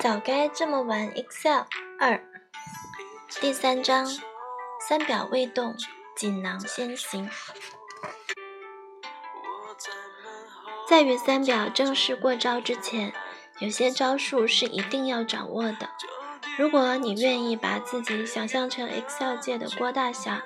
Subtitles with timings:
[0.00, 1.64] 早该这么玩 Excel。
[1.98, 2.24] 二，
[3.38, 4.06] 第三章，
[4.88, 5.76] 三表未动，
[6.16, 7.28] 锦囊先行。
[10.88, 13.12] 在与三表正式过招之前，
[13.58, 15.90] 有些招数是一定要掌握的。
[16.56, 20.42] 如果你愿意把自己想象成 Excel 界的郭大侠，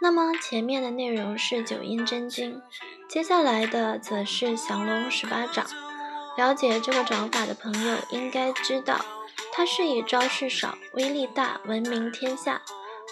[0.00, 2.60] 那么前面的内容是九阴真经，
[3.08, 5.64] 接下来的则是降龙十八掌。
[6.38, 9.04] 了解这个掌法的朋友应该知道，
[9.52, 12.62] 它是以招式少、威力大闻名天下。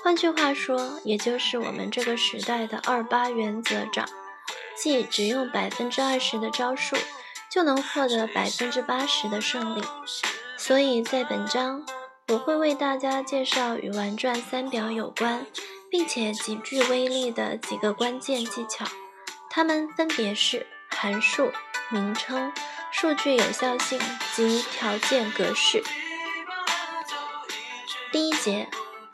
[0.05, 4.09] 换句话说，也就是我们这个时代的二八原则掌，
[4.81, 6.95] 即只用百分之二十的招数
[7.51, 9.83] 就能获得百分之八十的胜利。
[10.57, 11.85] 所以在本章，
[12.29, 15.45] 我会为大家介绍与玩转三表有关。
[15.89, 18.85] 并且极具威力的几个关键技巧，
[19.49, 21.53] 它们分别是函数、
[21.91, 22.53] 名称、
[22.99, 24.01] 数据有效性
[24.35, 25.85] 及条件格式。
[28.11, 28.71] 第一节，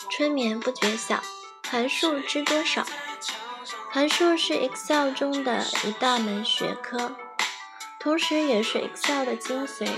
[0.09, 1.21] 春眠不觉晓，
[1.69, 2.87] 函数知多少？
[3.91, 7.17] 函数是 Excel 中的一大门学科，
[7.99, 9.89] 同时也是 Excel 的精髓。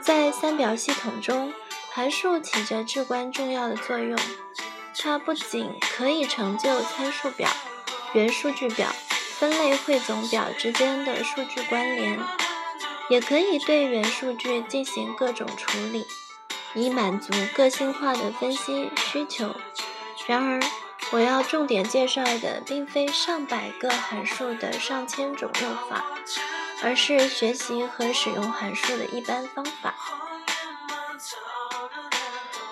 [0.00, 1.52] 在三表系统中，
[1.90, 4.16] 函数起着至关重要的作用。
[4.96, 7.50] 它不仅可以成就参数表、
[8.12, 8.94] 元数据表、
[9.38, 12.18] 分类汇总表之间的数据关联，
[13.08, 16.06] 也可以对元数据进行各种处理，
[16.74, 19.54] 以满足个性化的分析需求。
[20.26, 20.60] 然而，
[21.12, 26.04] 我要重点介绍的并非上百个函数的上千种用法，
[26.82, 29.94] 而是学习和使用函数的一般方法。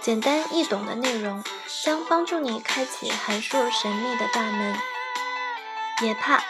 [0.01, 1.43] 简单易懂的内容。
[1.87, 4.77] 将帮助你开启函数神秘的大门。
[6.01, 6.43] 别怕，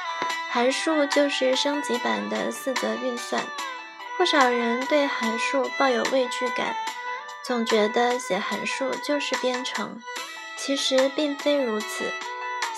[0.57, 3.45] 函数就是升级版的四则运算。
[4.17, 6.75] 不少人对函数抱有畏惧感，
[7.45, 10.01] 总觉得写函数就是编程。
[10.57, 12.11] 其实并非如此。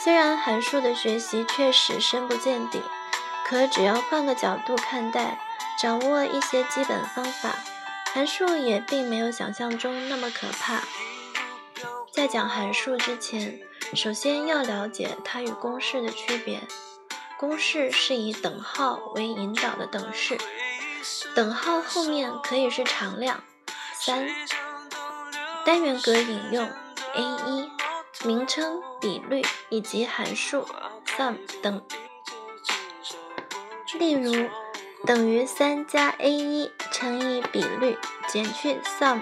[0.02, 2.82] 虽然函数的学习确实深不见底，
[3.46, 5.38] 可只要换个角度看待，
[5.80, 7.54] 掌握一些基本方法，
[8.12, 10.82] 函数也并没有想象中那么可怕。
[12.12, 13.60] 在讲函数之前，
[13.94, 16.60] 首先要了解它与公式的区别。
[17.38, 20.36] 公式是以等号为引导的等式，
[21.36, 23.44] 等号后面可以是常量
[23.94, 24.28] 三、
[25.64, 26.68] 单元格引用
[27.14, 27.70] a 一、
[28.26, 30.66] 名称、比率以及函数
[31.16, 31.80] sum 等。
[33.94, 34.50] 例如，
[35.06, 37.96] 等于三加 a 一乘以比率
[38.26, 39.20] 减去 sum。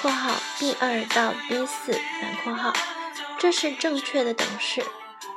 [0.00, 2.72] 括号 b 二到 b 四反括号，
[3.36, 4.84] 这是正确的等式。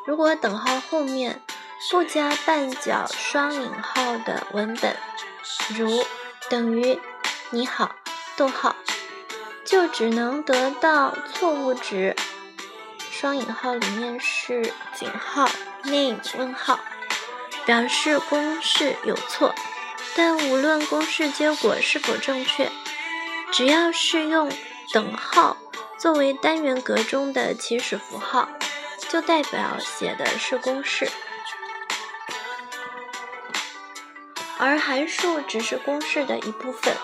[0.06, 1.42] 如果等号后面
[1.90, 4.96] 不加半角双引号的文本，
[5.76, 6.06] 如
[6.50, 7.00] 等于
[7.50, 7.96] 你好，
[8.38, 8.76] 逗号，
[9.66, 12.16] 就只能得到错误值。
[13.10, 15.50] 双引号里面是井号
[15.84, 16.80] name 问号，
[17.66, 19.56] 表示公式有错。
[20.16, 22.70] 但无论公式结果是否正确。
[23.52, 24.50] 只要是用
[24.94, 25.58] 等号
[25.98, 28.48] 作为单元格中的起始符号，
[29.10, 31.12] 就代表写的是公式，
[34.62, 36.96] 而函数只是公式的一部分。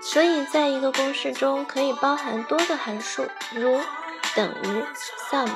[0.00, 3.80] 所以，在一个公式中可以包含多个函数，如
[4.36, 4.84] 等于
[5.28, 5.48] sum（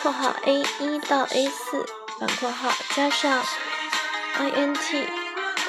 [0.00, 1.84] 括号 a 一到 a 四
[2.20, 3.42] 反括号）加上
[4.38, 5.06] int。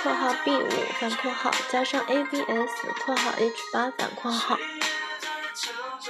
[0.04, 0.68] 括号 b 五
[1.00, 2.66] 反括号加上 abs
[3.06, 4.58] 括号 h 八反括号，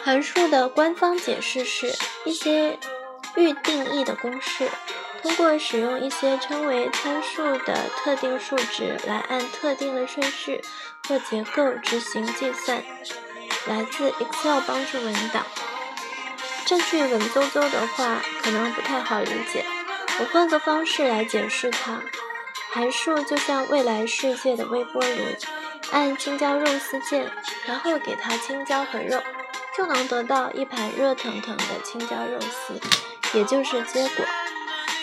[0.01, 2.79] 函数的官方解释是一些
[3.35, 4.69] 预定义的公式，
[5.21, 10.63] 通过使用一些称为参数的特定数值来按特定的顺序
[11.07, 12.83] 或结构执行计算。
[13.67, 15.45] 来自 Excel 帮助文档，
[16.65, 19.63] 这句文绉绉的话可能不太好理解，
[20.19, 22.01] 我换个方式来解释它。
[22.71, 25.23] 函数就像未来世界的微波炉，
[25.91, 27.29] 按青椒肉丝键，
[27.67, 29.21] 然后给它青椒和肉，
[29.77, 32.79] 就能得到一盘热腾腾的青椒肉丝，
[33.37, 34.25] 也就是结果。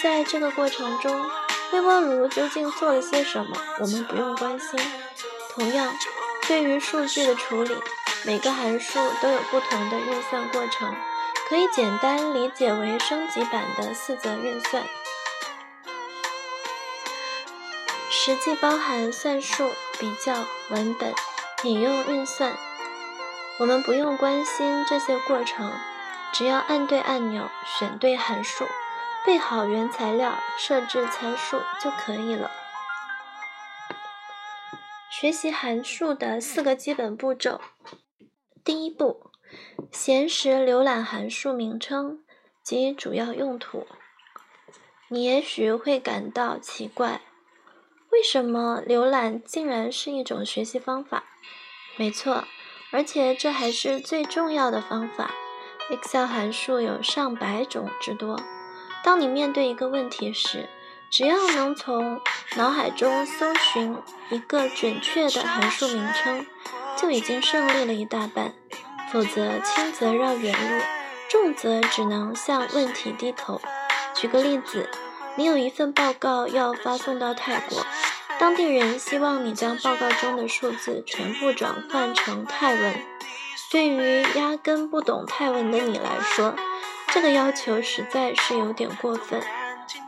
[0.03, 1.27] 在这个过程中，
[1.73, 4.79] 微波炉究竟做了些什么，我们不用关心。
[5.55, 5.93] 同样，
[6.47, 7.77] 对于数据的处理，
[8.25, 10.95] 每个函数都有不同的运算过程，
[11.49, 14.85] 可以简单理解为升级版的四则运算。
[18.11, 21.13] 实际包含算术、比较、文本、
[21.65, 22.53] 引用、运算。
[23.59, 25.73] 我们不用关心这些过程，
[26.33, 28.67] 只要按对按钮，选对函数，
[29.27, 32.51] 备好原材料，设置参数就可以了。
[35.11, 37.61] 学习函数的四个基本步骤。
[38.65, 39.31] 第一步，
[39.91, 42.25] 闲时浏览函数名称
[42.63, 43.87] 及主要用途。
[45.09, 47.23] 你也许会感到奇怪，
[48.11, 51.25] 为什么浏览竟然是一种学习方法？
[51.97, 52.45] 没错，
[52.93, 55.31] 而且这还是最重要的方法。
[55.91, 58.39] Excel 函数有上百种之多。
[59.03, 60.69] 当你面对一个问题时，
[61.11, 62.21] 只要能从
[62.57, 63.97] 脑海中搜寻
[64.31, 66.47] 一个准确的函数名称，
[66.97, 68.53] 就已经胜利了一大半。
[69.11, 70.85] 否则，轻则绕远路，
[71.31, 73.61] 重则只能向问题低头。
[74.15, 74.91] 举个例子，
[75.37, 77.87] 你有一份报告要发送到泰国，
[78.39, 82.95] 当地人希望你将报告中的数字全部转换成泰文。
[83.71, 86.55] 对于压根不懂泰文的你来说，
[87.13, 89.43] 这个要求实在是有点过分。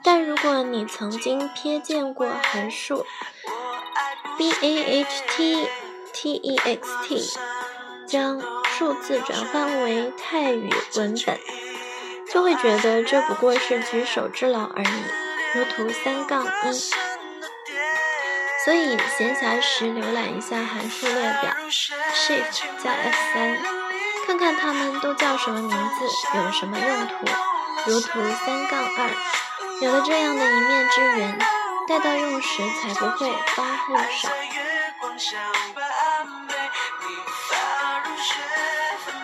[0.02, 3.06] 但如果你曾经瞥见过函数
[4.36, 5.68] b a h t
[6.12, 7.22] t e x t
[8.06, 11.38] 将数字转换为泰语文本，
[12.30, 16.72] 就会觉得这不过是举手之劳而已，如图三杠一。
[18.64, 21.56] 所以闲暇时浏览一下函数列表
[22.12, 23.79] ，Shift 加 F 三
[24.26, 26.06] 看看它们都叫什么名字，
[26.36, 27.14] 有什么用途，
[27.86, 29.10] 如图三杠二。
[29.80, 31.38] 有了这样的一面之缘，
[31.88, 34.28] 待到用时才不会发恨少。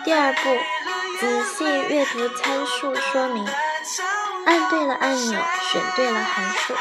[0.03, 0.57] 第二步，
[1.19, 3.47] 仔细阅读参数说明，
[4.45, 5.39] 按对了按钮，
[5.71, 6.73] 选对了函数，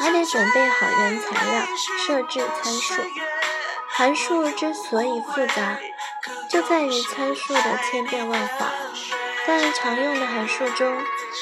[0.00, 1.66] 还得准备好原材料，
[2.06, 2.94] 设置参数。
[3.88, 5.76] 函数之所以复杂，
[6.50, 8.72] 就在于参数的千变万化，
[9.46, 10.96] 但常用的函数中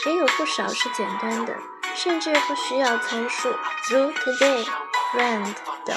[0.06, 1.54] 也有不少是简单的。
[1.94, 3.48] 甚至不需要参数，
[3.88, 4.66] 如 today、
[5.14, 5.54] friend
[5.86, 5.96] 等。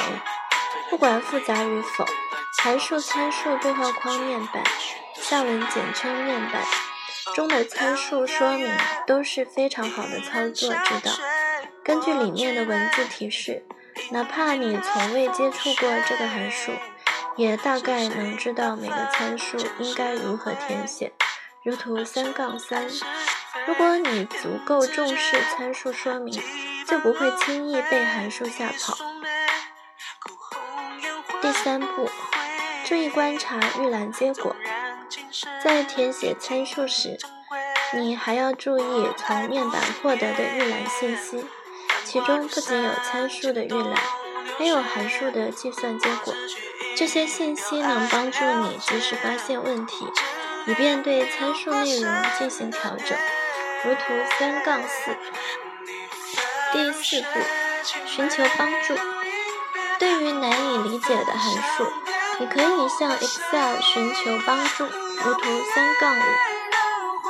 [0.90, 2.06] 不管复杂与否，
[2.64, 4.64] 函数参数对话框面板
[5.22, 6.64] （下文简称面板）
[7.36, 8.72] 中的参数说明
[9.06, 11.12] 都是非常好的操作指导。
[11.84, 13.66] 根据里面的文字提示，
[14.12, 16.72] 哪怕你从未接触过这个函数，
[17.40, 21.14] 也大概能知道每个参数应该如何填写。
[21.64, 22.86] 如图三杠三。
[23.66, 26.38] 如果你足够重视参数说明，
[26.86, 28.98] 就不会轻易被函数吓跑。
[31.42, 32.10] 第三步，
[32.84, 34.54] 注意观察预览结果。
[35.64, 37.18] 在填写参数时，
[37.94, 41.46] 你还要注意从面板获得的预览信息，
[42.04, 43.96] 其中不仅有参数的预览，
[44.58, 46.34] 还有函数的计算结果。
[46.98, 50.06] 这些信息能帮助你及时发现问题，
[50.68, 53.18] 以便对参数内容进行调整。
[53.86, 54.02] 如图
[54.38, 55.16] 三杠四，
[56.74, 57.40] 第四步，
[58.06, 58.98] 寻求帮助。
[59.98, 61.92] 对于难以理解的函数，
[62.40, 64.86] 你可以向 Excel 寻求帮助。
[64.86, 65.42] 如图
[65.74, 66.24] 三杠五，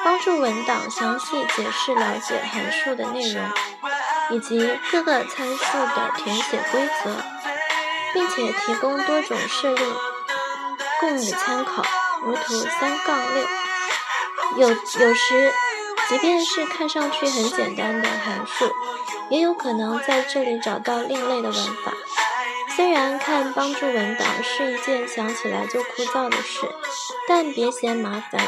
[0.03, 3.43] 帮助文档详细解释了解函数的内容，
[4.31, 7.15] 以及各个参数的填写规则，
[8.13, 9.85] 并且提供多种设定
[10.99, 11.83] 供你参考。
[12.23, 13.47] 如图三杠六，
[14.57, 15.53] 有有时。
[16.07, 18.73] 即便是看上去很简单的函数，
[19.29, 21.93] 也有可能在这里找到另类的文法。
[22.75, 26.67] 虽然看帮助文档是一件想起来就枯燥的事，
[27.27, 28.41] 但别嫌麻烦，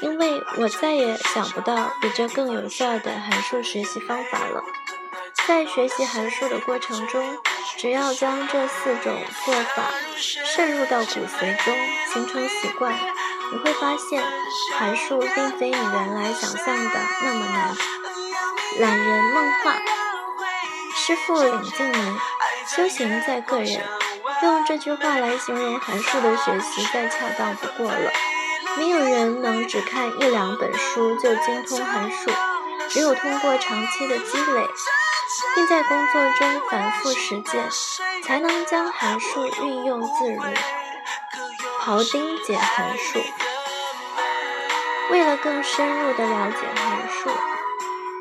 [0.00, 4.64] 因为我再也想不到比这更有效的函数学习方法了。
[5.48, 7.38] 在学习函数的过程中，
[7.78, 9.90] 只要将这四种做法
[10.20, 11.74] 渗入到骨髓中，
[12.12, 12.92] 形成习惯。
[13.50, 14.22] 你会发现，
[14.76, 17.74] 函数并非你原来想象的那么难。
[18.78, 19.76] 懒人梦话，
[20.94, 22.18] 师傅领进门，
[22.66, 23.82] 修行在个人。
[24.42, 28.12] 用这句话来形容函数的学习，再恰当不过了。
[28.76, 32.30] 没有人能只看一两本书就精通函数，
[32.90, 34.66] 只有通过长期的积累，
[35.54, 37.68] 并在工作中反复实践，
[38.24, 40.42] 才能将函数运用自如。
[41.84, 43.20] 庖丁解函数。
[45.10, 47.30] 为了更深入的了解函数，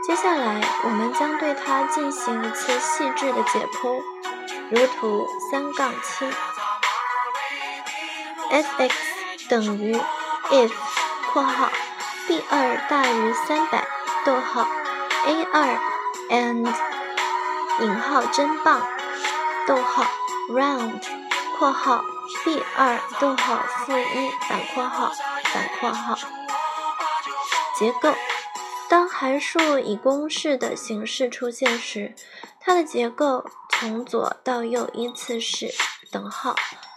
[0.05, 4.01] 接下来我们将对它进行一次细致的解剖。
[4.69, 6.25] 如图三杠七
[8.49, 8.93] ，f(x)
[9.49, 9.97] 等于
[10.49, 10.71] if（
[11.31, 11.69] 括号
[12.27, 13.85] b 二大于三百
[14.25, 14.67] 逗号
[15.25, 15.79] a 二
[16.29, 16.73] and
[17.79, 18.81] 引号真棒
[19.67, 20.03] 逗号
[20.49, 21.01] round（
[21.57, 22.03] 括号
[22.43, 25.11] b 二逗号负一反括号
[25.53, 26.17] 反括号）。
[27.77, 28.13] 结构。
[28.89, 32.15] 当函数以公式的形式出现时，
[32.61, 35.73] 它的结构从左到右依次是
[36.09, 36.55] 等号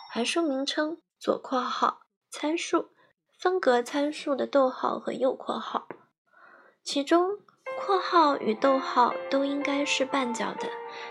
[0.08, 2.90] 函数名称左括号参数
[3.40, 5.88] 分隔参数的逗号和右括号，
[6.84, 7.40] 其中
[7.84, 10.68] 括号与逗号都应该是半角的，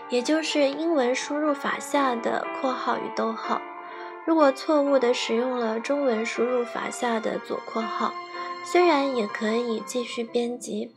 [0.08, 3.60] 也就是英文输入法下的括号与逗号。
[4.24, 8.14] 如果错误的使用了中文输入法下的左括号，
[8.64, 10.94] 虽然也可以继续编辑，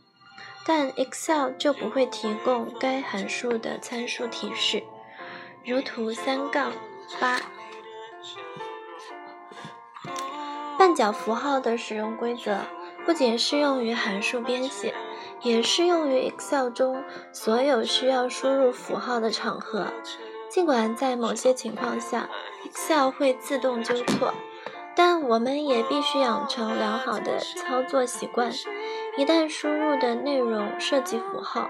[0.64, 4.82] 但 Excel 就不会提供该函数的参数提示，
[5.64, 6.72] 如图三杠
[7.20, 7.40] 八。
[10.78, 12.60] 半角符号的使用规则
[13.04, 14.94] 不仅适用于函数编写，
[15.44, 19.86] 也适用于 Excel 中所有需要输入符号的场合。
[20.50, 22.28] 尽管在某些情况下
[22.64, 24.32] ，Excel 会自动纠错，
[24.96, 28.50] 但我们也必须养成良好的操作习惯。
[29.16, 31.68] 一旦输入的内容涉及符号，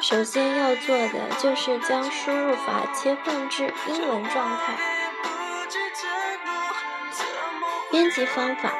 [0.00, 4.76] 首先要做的就是将输入法切换至英文状态。
[7.90, 8.74] 编辑方法，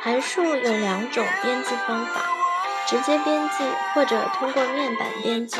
[0.00, 2.22] 函数有两种编辑方法：
[2.88, 5.58] 直接编辑或者通过面板编辑。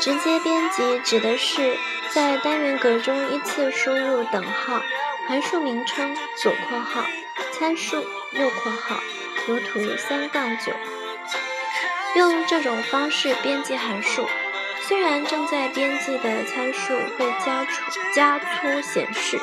[0.00, 1.76] 直接编辑指的是
[2.10, 4.80] 在单元格中依次输入等号、
[5.28, 7.04] 函数名称左括号、
[7.52, 7.96] 参数
[8.32, 8.96] 右括号，
[9.46, 10.72] 如图三杠九。
[12.16, 14.26] 用这种方式编辑函数。
[14.80, 17.70] 虽然正在编辑的参数会加粗
[18.12, 19.40] 加粗显示，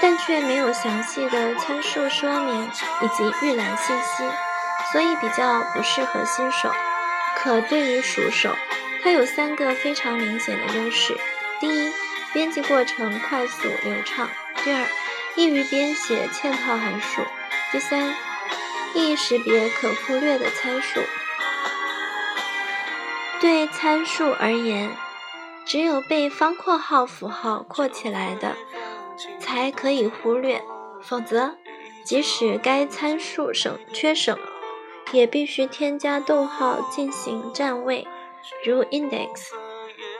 [0.00, 2.64] 但却没有详细的参数说明
[3.02, 4.24] 以及预览信息，
[4.92, 6.72] 所以比较不适合新手。
[7.36, 8.54] 可对于熟手，
[9.02, 11.16] 它有三个非常明显的优势：
[11.60, 11.92] 第一，
[12.32, 14.26] 编辑过程快速流畅；
[14.64, 14.86] 第二，
[15.36, 17.22] 易于编写嵌套函数；
[17.70, 18.14] 第三，
[18.94, 21.00] 易识别可忽略的参数。
[23.40, 24.90] 对参数而言，
[25.64, 28.56] 只有被方括号符号括起来的
[29.50, 30.62] 才可以忽略，
[31.02, 31.56] 否则，
[32.04, 34.38] 即使该参数省缺省，
[35.10, 38.06] 也必须添加逗号进行占位，
[38.64, 39.48] 如 index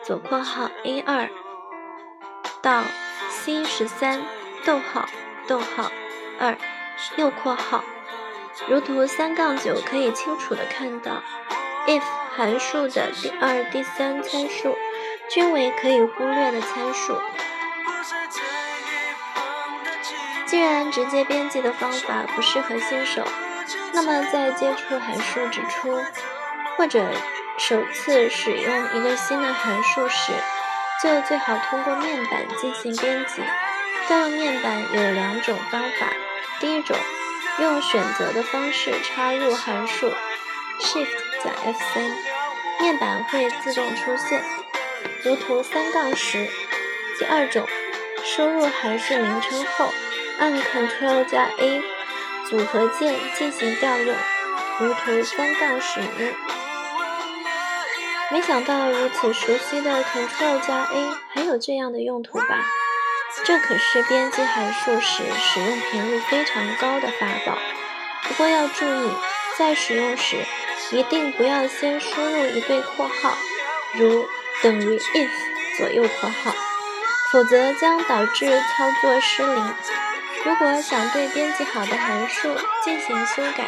[0.04, 1.30] 左括号 a 二
[2.60, 2.82] 到
[3.28, 4.20] c 十三
[4.66, 5.08] 逗号
[5.46, 5.92] 逗号
[6.40, 6.58] 二
[7.16, 7.84] 右括号，
[8.66, 11.22] 如图三杠九可以清楚的看到。
[11.86, 12.02] if
[12.34, 14.74] 函数的第二、第三参数
[15.30, 17.14] 均为可以忽略的参数。
[20.50, 23.24] 既然直接编辑的方法不适合新手，
[23.92, 26.02] 那么在接触函数之初，
[26.76, 27.06] 或者
[27.56, 30.32] 首次使用一个新的函数时，
[31.00, 33.44] 就最好通过面板进行编辑。
[34.08, 36.08] 调用面板有两种方法：
[36.58, 36.96] 第一种，
[37.60, 40.12] 用选择的方式插入函数
[40.80, 41.06] ，Shift。
[41.44, 42.10] 加 F3，
[42.80, 44.44] 面板会自动出现，
[45.22, 46.46] 如图三杠十。
[47.18, 47.66] 第二种，
[48.24, 49.90] 输入函数名称后，
[50.40, 51.82] 按 Ctrl 加 A
[52.48, 54.16] 组合键进行调用，
[54.78, 56.34] 如图三杠十一。
[58.32, 62.64] 没想到如此熟悉的 Ctrl 加 A 还有这样的用途吧？
[63.44, 67.58] 这可是编辑函数时使用频率非常高的法宝。
[68.24, 69.10] 不过要注意，
[69.58, 70.44] 在使用时。
[70.92, 73.36] 一定不要先输入一对括号，
[73.94, 74.26] 如
[74.60, 75.28] 等于 if
[75.78, 76.52] 左右括号，
[77.30, 79.74] 否则将导致操作失灵。
[80.44, 83.66] 如果想对编辑好的函数进行修改，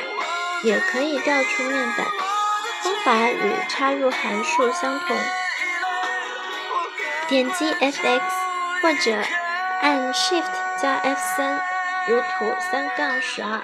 [0.64, 2.06] 也可以调出面板，
[2.82, 5.16] 方法与插入函数相同。
[7.28, 8.22] 点击 F(x)
[8.82, 9.22] 或者
[9.82, 11.60] 按 Shift 加 F3，
[12.08, 13.62] 如图三杠十二。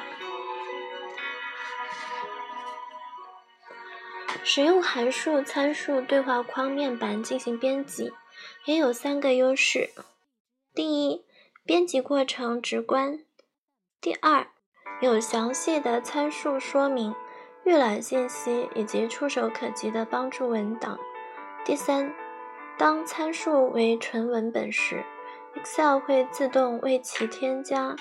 [4.45, 8.13] 使用函数参数对话框面板进行编辑，
[8.65, 9.91] 也有三个优势：
[10.75, 11.25] 第一，
[11.69, 13.19] 编辑过程直观；
[14.01, 14.47] 第二，
[15.03, 17.15] 有详细的参数说明、
[17.63, 20.97] 预览信息以及触手可及的帮助文档；
[21.67, 22.15] 第三，
[22.79, 25.05] 当参数为纯文本时
[25.57, 27.95] ，Excel 会自动为其添加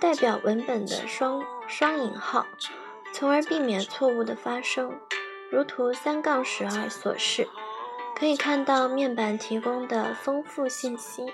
[0.00, 2.44] 代表文本的双双引号，
[3.12, 4.92] 从而避免错误的发生。
[5.52, 7.46] 如图三杠十二所示，
[8.16, 11.32] 可以看到面板提供的丰富信息。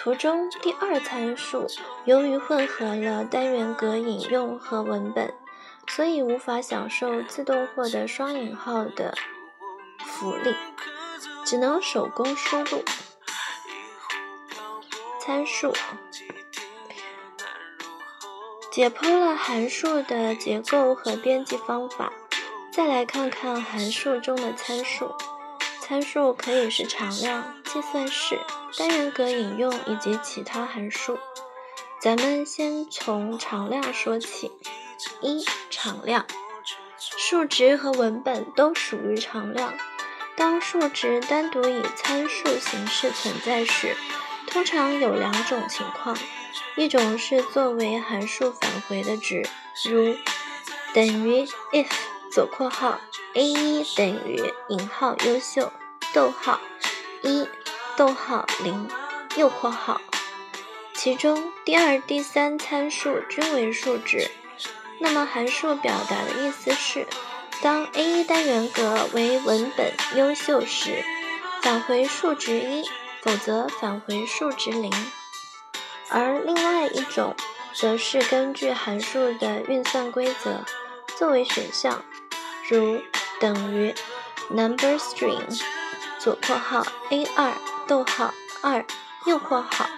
[0.00, 1.66] 图中第二参数
[2.04, 5.34] 由于混合了单元格引用和文本，
[5.88, 9.12] 所以无法享受自动获得双引号的
[10.06, 10.54] 福利，
[11.44, 12.84] 只能手工输入
[15.20, 15.74] 参数。
[18.70, 22.12] 解剖了函数的结构和编辑方法。
[22.70, 25.12] 再来看看函数中的参数。
[25.80, 28.40] 参数可以是常量、计算式、
[28.76, 31.18] 单元格引用以及其他函数。
[32.00, 34.50] 咱们先从常量说起。
[35.20, 36.26] 一、常量，
[36.98, 39.74] 数值和文本都属于常量。
[40.36, 43.96] 当数值单独以参数形式存在时，
[44.48, 46.16] 通常有两种情况：
[46.76, 49.48] 一种是作为函数返回的值，
[49.88, 50.16] 如
[50.92, 51.88] 等于 if
[52.32, 53.00] 左括号
[53.34, 55.72] a 一等于引号优秀
[56.12, 56.60] 逗号
[57.22, 57.48] 一
[57.98, 58.88] 逗号零
[59.36, 60.00] 右括号，
[60.94, 64.30] 其中第二、第三参数均为数值。
[65.00, 67.06] 那么函数表达的意思是，
[67.60, 71.04] 当 a 一单元格为文本优秀时，
[71.60, 72.84] 返回数值一。
[73.20, 74.92] 否则返回数值零，
[76.08, 77.34] 而另外一种
[77.74, 80.64] 则是根据函数的运算规则
[81.16, 82.04] 作为选项，
[82.68, 83.02] 如
[83.40, 83.92] 等于
[84.50, 85.62] number string
[86.20, 87.52] 左括号 a 二
[87.88, 88.84] 逗号二
[89.26, 89.88] 右括号。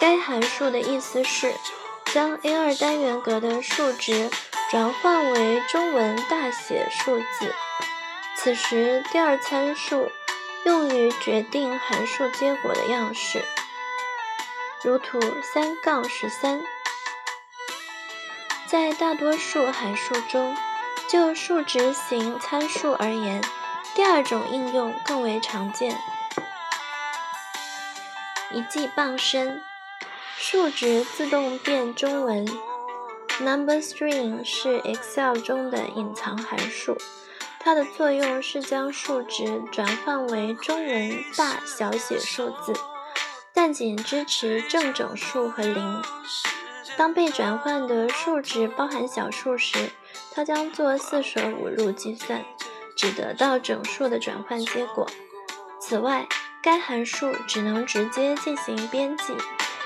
[0.00, 1.54] 该函数的意思是
[2.12, 4.30] 将 a 二单元格的数值
[4.70, 7.54] 转换为中文大写数字，
[8.36, 10.10] 此时第二参数。
[10.64, 13.44] 用于决定函数结果的样式，
[14.82, 16.62] 如图三杠十三。
[18.66, 20.56] 在大多数函数中，
[21.06, 23.44] 就数值型参数而言，
[23.94, 26.00] 第二种应用更为常见。
[28.54, 29.60] 一记傍身，
[30.38, 32.46] 数值自动变中文。
[33.40, 36.96] Number string 是 Excel 中的隐藏函数。
[37.58, 42.72] 它的作用是将数值转换为中文大小写数字，
[43.52, 46.02] 但仅支持正整数和零。
[46.96, 49.90] 当被转换的数值包含小数时，
[50.32, 52.44] 它将做四舍五入计算，
[52.96, 55.08] 只得到整数的转换结果。
[55.80, 56.28] 此外，
[56.64, 59.34] 该函数只能直接进行编辑，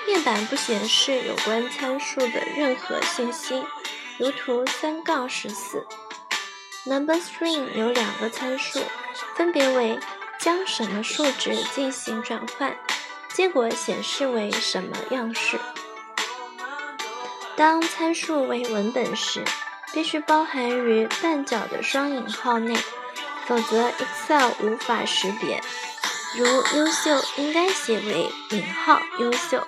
[0.07, 3.65] 面板不显示有关参数的任何信息，
[4.17, 5.85] 如图三杠十四。
[6.85, 8.81] Number string 有两个参数，
[9.35, 9.99] 分别为
[10.39, 12.77] 将什么数值进行转换，
[13.35, 15.59] 结果显示为什么样式。
[17.57, 19.45] 当参数为文本时，
[19.93, 22.77] 必须包含于半角的双引号内，
[23.47, 25.61] 否则 Excel 无法识别。
[26.37, 29.67] 如优秀应该写为引号优秀。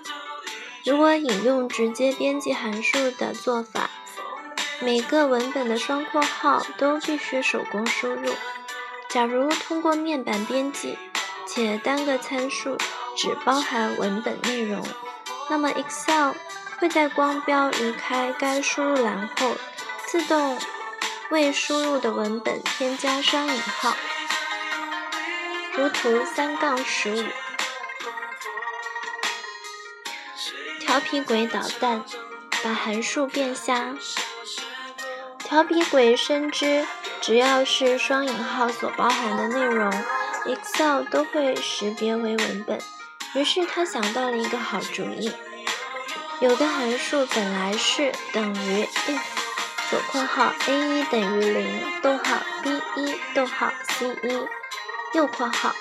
[0.84, 3.90] 如果引用直接编辑函数的做法。
[4.82, 8.34] 每个文本的双括号都必须手工输入。
[9.10, 10.96] 假如通过面板编辑，
[11.46, 12.78] 且单个参数
[13.14, 14.82] 只包含文本内容，
[15.50, 16.32] 那么 Excel
[16.78, 19.54] 会在光标离开该输入栏后，
[20.06, 20.58] 自动
[21.30, 23.94] 为输入的文本添加双引号。
[25.76, 27.24] 如图三杠十五。
[30.80, 32.04] 调皮鬼捣蛋，
[32.64, 33.94] 把函数变瞎。
[35.38, 36.86] 调皮鬼深知，
[37.20, 39.90] 只要是双引号所包含的内容
[40.44, 42.80] ，Excel 都会识别为文本。
[43.34, 45.32] 于是他想到了一个好主意：
[46.40, 49.20] 有的函数本来是等于 if
[49.88, 54.48] 左括号 a 一等于零，逗号 b 一逗号 c 一
[55.12, 55.74] 右括号，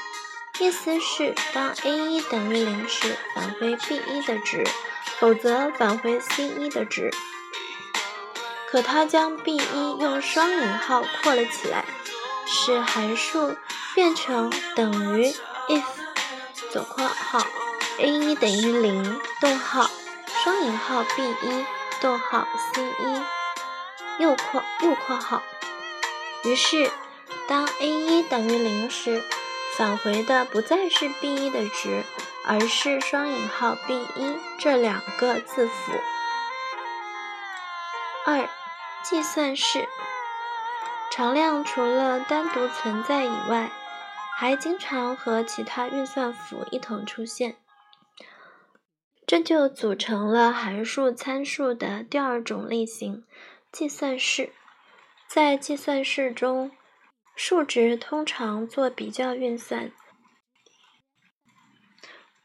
[0.59, 4.65] 意思是当 a 一等于零时返回 b 一的值，
[5.19, 7.11] 否则返回 c 一的值。
[8.67, 11.85] 可它将 b 一用双引号括了起来，
[12.47, 13.55] 使函数
[13.93, 15.31] 变成等于
[15.67, 15.83] if
[16.71, 17.45] 左括号
[17.99, 19.89] a 一等于零，逗号
[20.43, 21.65] 双引号 b 一
[22.01, 25.43] 逗号 c 一右括右括号。
[26.43, 26.91] 于是，
[27.49, 29.23] 当 a 一等于零时，
[29.75, 32.03] 返回的不再是 b 一的值，
[32.45, 35.93] 而是双引号 b 一这两个字符。
[38.25, 38.47] 二。
[39.01, 39.87] 计算式
[41.09, 43.71] 常量除了单独存在以外，
[44.35, 47.55] 还经常和其他运算符一同出现，
[49.25, 53.23] 这就组成了函数参数的第二种类型——
[53.71, 54.51] 计算式。
[55.27, 56.69] 在计算式中，
[57.39, 59.93] 数值通常做比较运算，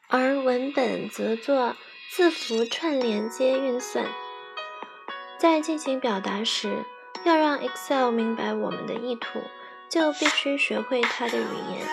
[0.06, 1.74] 而文本则做
[2.12, 4.06] 字符串连接运算。
[5.36, 6.84] 在进行表达时，
[7.24, 9.42] 要让 Excel 明白我们的意图，
[9.90, 11.88] 就必须学会它的语言。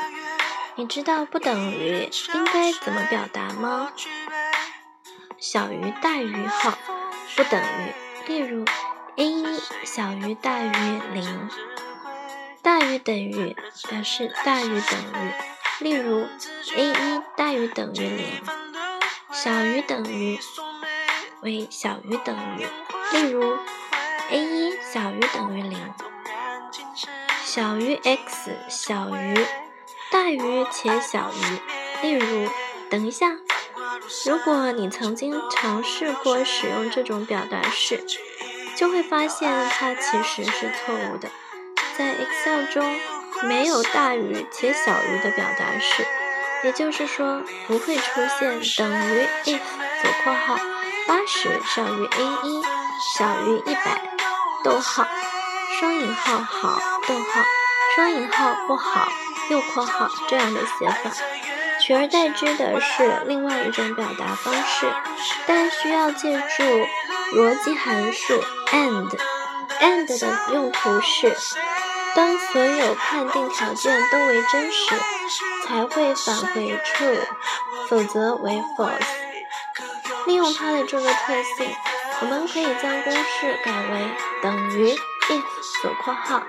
[0.76, 3.92] 你知道不等于应该怎么表达吗？
[5.40, 6.78] 小于大于号
[7.36, 8.64] 不等于，例如
[9.16, 11.50] a 一小于大于零。
[12.62, 13.56] 大于等于
[13.90, 16.28] 表示大于等于，例如
[16.76, 18.26] a 一大于等于零，
[19.32, 20.38] 小于等于
[21.42, 22.68] 为小于等于，
[23.18, 23.58] 例如
[24.30, 25.94] a 一小于等于零，
[27.44, 29.46] 小于 x 小于
[30.12, 32.48] 大于且小于，例如
[32.92, 33.38] 等一下，
[34.28, 38.06] 如果你曾经尝试过使用这种表达式，
[38.76, 41.30] 就会发现它其实是错误的。
[41.98, 43.00] 在 Excel 中
[43.44, 46.06] 没有大于且小于的表达式，
[46.64, 49.60] 也就是说不会出现等于 if
[50.02, 50.58] 左括号
[51.08, 52.62] 八十小于 a 一
[53.16, 54.02] 小于一百
[54.64, 55.08] 逗号
[55.80, 57.44] 双引号好逗号
[57.96, 59.08] 双引号不好
[59.50, 61.12] 右括号这样的写法，
[61.82, 64.88] 取而代之的是另外一种表达方式，
[65.46, 66.64] 但需要借助
[67.38, 69.10] 逻辑函数 and
[69.80, 71.36] and 的用途是。
[72.52, 74.96] 所有判定条件都为真实，
[75.66, 77.20] 才会返回 true，
[77.88, 79.00] 否则为 false。
[80.26, 81.74] 利用它的这个特性，
[82.22, 84.12] 我们可以将公式改为
[84.42, 85.44] 等于 if
[85.82, 86.44] 左括号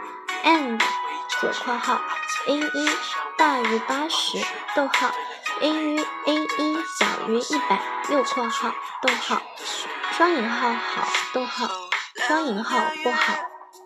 [0.44, 0.80] and
[1.40, 2.00] 左括号
[2.46, 2.90] a 一
[3.38, 5.12] 大于八十逗号
[5.60, 9.40] a 于 a 一小于一百右括号逗号
[10.16, 11.70] 双引号好逗号
[12.26, 13.34] 双引号不好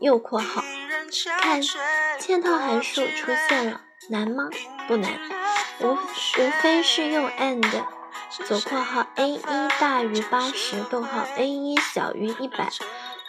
[0.01, 0.63] 右括号。
[1.41, 4.49] 看，嵌套函数出现了，难吗？
[4.89, 5.13] 不难，
[5.81, 7.63] 无无非是用 and
[8.47, 9.41] 左括号 a 一
[9.79, 12.69] 大于八十逗号 a 一小于一百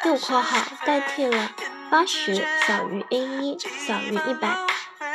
[0.05, 1.51] 右括号代替了
[1.89, 2.35] 八十
[2.65, 4.57] 小于 a 一小于一百，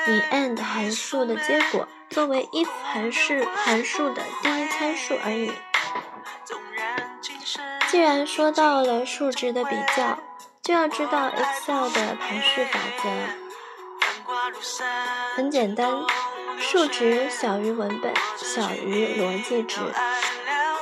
[0.07, 5.53] 以 and 函数的结果作为 if 函数函数的第一参数而已。
[7.89, 10.19] 既然说到了数值的比较。
[10.63, 13.11] 就要知道 Excel 的排序法则，
[15.35, 15.91] 很简单，
[16.57, 19.81] 数值小于文本小于逻辑值，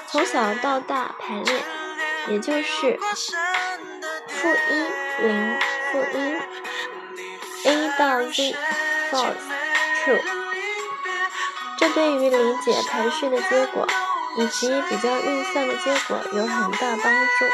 [0.06, 1.62] 从小到大排列，
[2.28, 3.00] 也就是
[4.28, 4.84] 负一
[5.26, 5.58] 零
[5.90, 6.36] 负一
[7.66, 8.54] ，A 到 Z
[9.10, 9.32] false
[10.04, 10.20] true。
[11.78, 13.86] 这对于理解排序的结果
[14.36, 17.46] 以及比较运算的结果有很大帮助。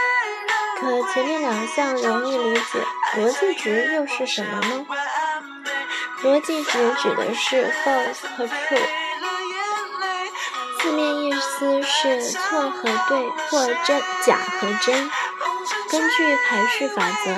[0.79, 2.85] 可前面两项容易理解，
[3.17, 4.87] 逻辑值又是什么呢？
[6.23, 8.79] 逻辑值指的是 false 和 true，
[10.81, 15.11] 字面意思是错和对或真假和真。
[15.89, 17.33] 根据排序法则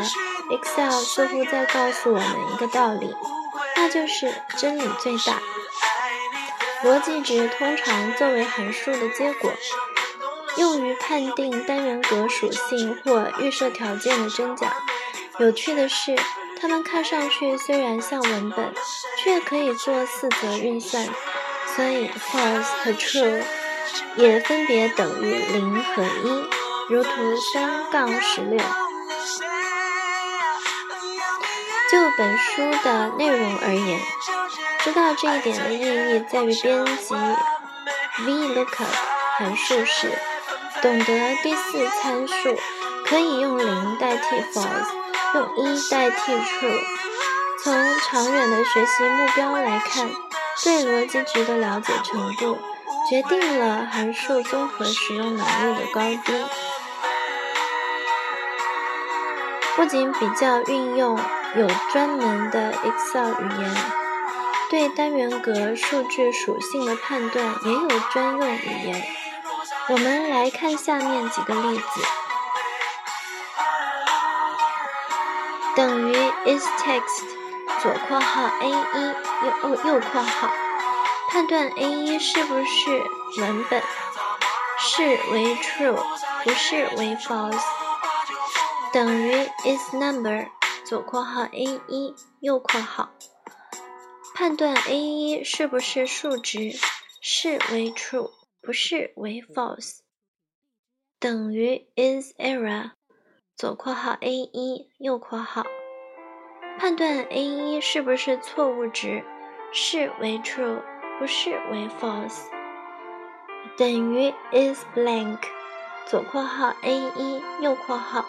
[0.57, 3.15] ，Excel 似乎在告诉我们一个道理，
[3.77, 5.41] 那就是真理最大。
[6.83, 9.53] 逻辑值通常作为函数的结果。
[10.57, 14.73] 用于判定单元格属性或预设条件的真假。
[15.39, 16.17] 有趣的是，
[16.61, 18.75] 它们看上去虽然像文本，
[19.23, 21.07] 却可以做四则运算。
[21.77, 23.43] 所以，false 和 true
[24.17, 26.49] 也分别等于零和一，
[26.89, 27.11] 如图
[27.53, 28.59] 三杠十六。
[31.91, 34.01] 就本书的内容而言，
[34.81, 37.15] 知道这一点的意义在于编辑
[38.25, 38.85] VLOOKUP
[39.39, 40.11] 函数时。
[40.81, 42.57] 懂得第四参数
[43.05, 44.87] 可以用零代替 false，
[45.35, 46.81] 用一代替 true。
[47.63, 50.09] 从长远的学习目标来看，
[50.63, 52.59] 对逻辑值的了解程度
[53.11, 56.45] 决定了函数综合使用能力的高低。
[59.75, 61.19] 不仅比较运用
[61.57, 63.77] 有专门的 Excel 语言，
[64.71, 69.18] 对单元格数据属性的判断也有专用语言。
[69.91, 71.85] 我们来看下面几个例子，
[75.75, 77.25] 等于 isText
[77.81, 79.07] 左括号 a 一
[79.47, 80.51] 右右括号，
[81.31, 83.03] 判断 a 一是不是
[83.41, 83.83] 文本，
[84.79, 85.97] 是为 true，
[86.45, 87.59] 不是为 false。
[88.93, 90.49] 等于 isNumber
[90.85, 93.09] 左括号 a 一右括号，
[94.35, 96.79] 判断 a 一是不是数值，
[97.23, 98.33] 是为 true。
[98.61, 100.01] 不是为 false，
[101.19, 102.93] 等于 is error
[103.57, 105.65] 左括号 a 一右括号，
[106.79, 109.25] 判断 a 一是不是错误值，
[109.73, 110.83] 是为 true，
[111.19, 112.43] 不是为 false，
[113.77, 115.41] 等于 is blank
[116.07, 118.25] 左括号 a 一右括号，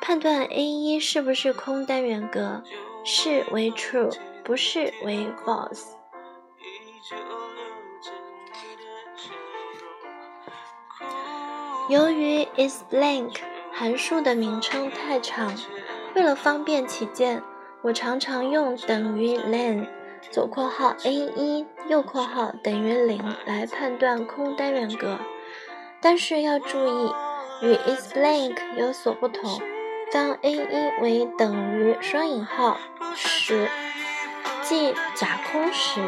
[0.00, 2.62] 判断 a 一是不是空单元格，
[3.04, 5.88] 是为 true，不是为 false。
[11.88, 13.36] 由于 is blank
[13.72, 15.54] 函数的名称太长，
[16.14, 17.42] 为了方便起见，
[17.80, 19.86] 我常常用等于 len
[20.30, 25.18] 左括号 a 一右括号等于零来判断空单元格，
[26.02, 27.14] 但是要注意，
[27.62, 29.58] 与 is blank 有所不同。
[30.12, 32.76] 当 a 一为等于双引号
[33.14, 33.66] 时，
[34.60, 36.02] 即假空时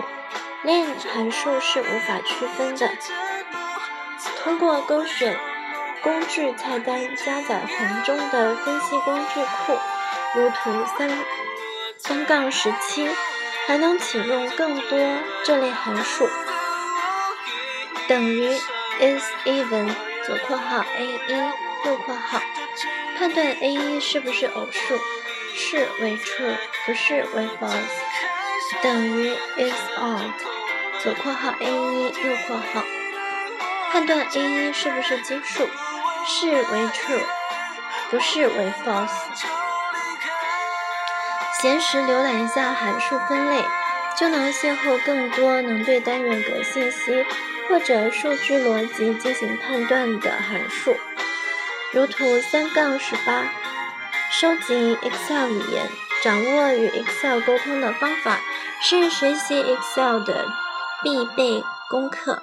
[0.66, 2.90] ，len 函数是无法区分的。
[4.42, 5.38] 通过勾选
[6.02, 9.78] 工具菜单加载环中的分析工具库，
[10.34, 11.10] 如图三
[11.98, 13.06] 三杠十七，
[13.66, 14.98] 还能启用更多
[15.44, 16.28] 这类函数。
[18.08, 18.48] 等于
[18.98, 22.40] is even 左括号 a 一右括号。
[23.18, 24.98] 判断 a 一是不是偶数，
[25.54, 28.82] 是为 true，不是为 false。
[28.82, 30.32] 等于 is odd，
[31.02, 32.82] 左括号 a 一右括号。
[33.92, 35.68] 判断 a 一是不是奇数，
[36.26, 37.24] 是为 true，
[38.10, 39.08] 不是为 false。
[41.60, 43.64] 闲时浏览一下函数分类，
[44.16, 47.26] 就能邂逅更多能对单元格信息
[47.68, 50.96] 或者数据逻辑进行判断的函数。
[51.92, 53.44] 如图三杠十八，
[54.30, 55.86] 收集 Excel 语言，
[56.22, 58.38] 掌握与 Excel 沟通的方法
[58.80, 60.46] 是学习 Excel 的
[61.02, 62.42] 必备功课。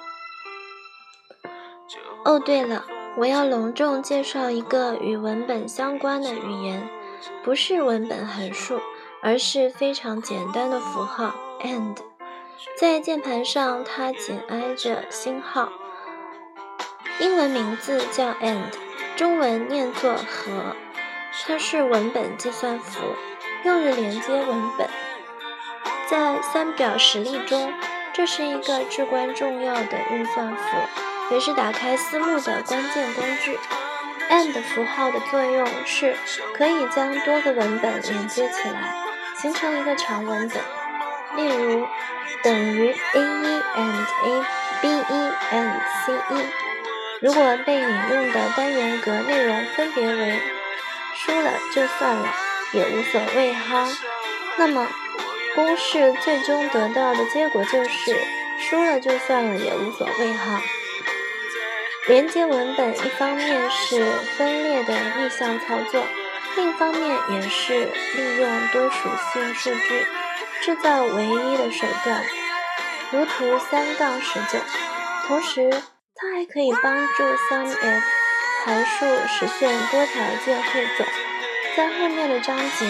[2.24, 2.84] 哦，对了，
[3.18, 6.88] 我要隆重介绍一个与文本相关的语言，
[7.42, 8.80] 不是文本函数，
[9.20, 11.96] 而是非常简单的符号 and。
[12.78, 15.72] 在键盘上，它紧挨着星号，
[17.18, 18.70] 英文名字叫 and。
[19.16, 20.76] 中文念作和，
[21.44, 23.00] 它是文本计算符，
[23.64, 24.88] 用于连接文本。
[26.08, 27.72] 在三表实例中，
[28.12, 30.62] 这是一个至关重要的运算符，
[31.30, 33.58] 也是打开思路的关键工具。
[34.30, 36.14] and 符号的作用是
[36.54, 38.94] 可以将多个文本连接起来，
[39.40, 40.62] 形成一个长文本。
[41.36, 41.86] 例如，
[42.42, 46.46] 等于 a 一 and a，b 一 and c 一。
[47.20, 50.40] 如果被引用的单元格内容分别为
[51.14, 52.28] 输了就算了，
[52.72, 53.88] 也无所谓哈。
[54.56, 54.86] 那么
[55.54, 58.16] 公式最终得到的结果就是
[58.58, 60.60] 输了就算了也无所谓哈。
[62.08, 64.02] 连接文本一方面是
[64.38, 66.02] 分裂的逆向操作，
[66.56, 67.84] 另一方面也是
[68.16, 70.06] 利用多属性数据
[70.62, 72.24] 制造唯一的手段。
[73.10, 74.58] 如图三杠十九，
[75.26, 75.70] 同时。
[76.20, 78.02] 它还可以帮助 SUMIF
[78.64, 81.06] 函数实现多条件汇总。
[81.76, 82.86] 在后面的章节，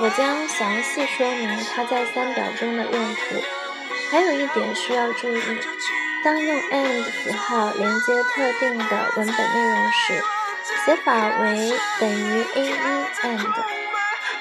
[0.00, 3.36] 我将详细说明它在三表中的用途。
[4.10, 5.42] 还有一点需要注意：
[6.24, 10.24] 当用 AND 符号连接特定的文本内容时，
[10.86, 13.46] 写法为等于 A1 AND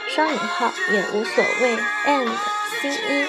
[0.07, 2.29] 双引号也无所谓 AND
[2.81, 3.27] C1。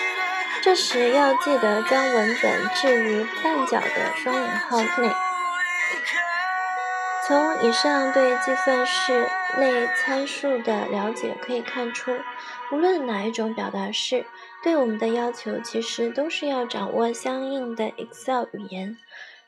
[0.63, 5.11] 这时要记得将文本置于半角的双引号内。
[7.27, 12.21] 从以上对计算式类参数的了解可以看出，
[12.71, 14.27] 无论哪一种表达式，
[14.65, 18.97] 对我们的要求其实都是要掌握相应的 Excel 语言。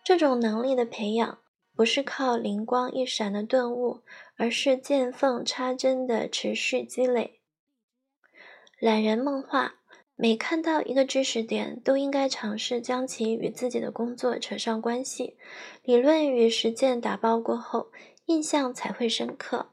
[0.05, 1.38] 这种能力的培养，
[1.74, 4.02] 不是靠灵光一闪的顿悟，
[4.37, 7.40] 而是见缝插针的持续积累。
[8.79, 9.76] 懒人梦话。
[10.18, 15.37] 每看到一个知识点，都应该尝试将其与自己的工作扯上关系，
[15.83, 17.90] 理论与实践打包过后，
[18.24, 19.72] 印象才会深刻。